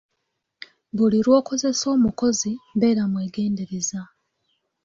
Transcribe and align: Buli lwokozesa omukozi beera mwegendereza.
Buli 0.95 1.19
lwokozesa 1.25 1.85
omukozi 1.95 2.51
beera 2.79 3.03
mwegendereza. 3.11 4.01